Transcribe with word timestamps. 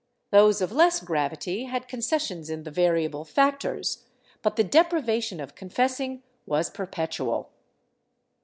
Those 0.31 0.61
of 0.61 0.71
less 0.71 0.99
gravity 0.99 1.65
had 1.65 1.87
concessions 1.87 2.49
in 2.49 2.63
the 2.63 2.71
variable 2.71 3.23
factors, 3.23 4.03
but 4.41 4.55
the 4.55 4.63
deprivation 4.63 5.39
of 5.39 5.53
confessing 5.53 6.23
was 6.47 6.71
per 6.71 6.87
petual. 6.87 7.49